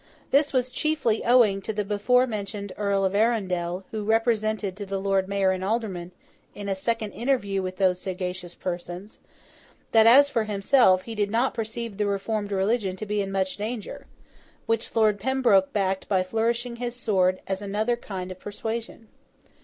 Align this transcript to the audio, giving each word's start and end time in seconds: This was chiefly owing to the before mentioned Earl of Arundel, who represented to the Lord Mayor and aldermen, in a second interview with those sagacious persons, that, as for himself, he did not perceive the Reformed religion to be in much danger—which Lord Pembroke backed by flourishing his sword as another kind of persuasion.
This 0.31 0.51
was 0.51 0.71
chiefly 0.71 1.23
owing 1.23 1.61
to 1.61 1.71
the 1.71 1.83
before 1.85 2.25
mentioned 2.25 2.73
Earl 2.75 3.05
of 3.05 3.13
Arundel, 3.13 3.85
who 3.91 4.03
represented 4.03 4.75
to 4.77 4.85
the 4.87 4.99
Lord 4.99 5.27
Mayor 5.27 5.51
and 5.51 5.63
aldermen, 5.63 6.11
in 6.55 6.67
a 6.67 6.73
second 6.73 7.11
interview 7.11 7.61
with 7.61 7.77
those 7.77 7.99
sagacious 8.01 8.55
persons, 8.55 9.19
that, 9.91 10.07
as 10.07 10.27
for 10.27 10.45
himself, 10.45 11.03
he 11.03 11.13
did 11.13 11.29
not 11.29 11.53
perceive 11.53 11.97
the 11.97 12.07
Reformed 12.07 12.51
religion 12.51 12.95
to 12.95 13.05
be 13.05 13.21
in 13.21 13.31
much 13.31 13.57
danger—which 13.57 14.95
Lord 14.95 15.19
Pembroke 15.19 15.71
backed 15.71 16.09
by 16.09 16.23
flourishing 16.23 16.77
his 16.77 16.95
sword 16.95 17.39
as 17.45 17.61
another 17.61 17.95
kind 17.95 18.31
of 18.31 18.39
persuasion. 18.39 19.07